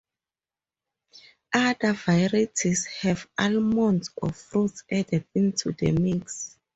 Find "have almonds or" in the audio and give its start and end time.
3.01-4.31